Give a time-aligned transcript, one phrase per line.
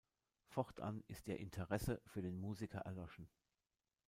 [0.47, 3.29] Fortan ist ihr Interesse für den Musiker erloschen.